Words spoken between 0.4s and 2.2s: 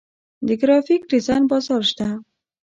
د ګرافیک ډیزاین بازار شته